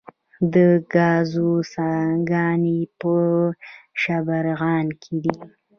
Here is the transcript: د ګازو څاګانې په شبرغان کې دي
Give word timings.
د 0.53 0.55
ګازو 0.93 1.51
څاګانې 1.73 2.79
په 2.99 3.13
شبرغان 4.01 4.85
کې 5.01 5.15
دي 5.23 5.35